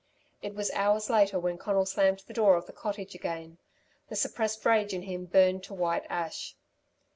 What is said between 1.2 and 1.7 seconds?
when